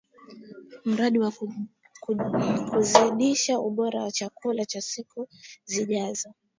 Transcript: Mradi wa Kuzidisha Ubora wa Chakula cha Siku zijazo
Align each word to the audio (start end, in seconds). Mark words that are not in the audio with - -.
Mradi 0.85 1.17
wa 1.23 1.31
Kuzidisha 2.71 3.53
Ubora 3.67 3.99
wa 4.05 4.11
Chakula 4.11 4.65
cha 4.65 4.81
Siku 4.81 5.27
zijazo 5.65 6.29